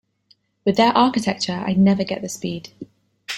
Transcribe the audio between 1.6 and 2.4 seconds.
I'd never get the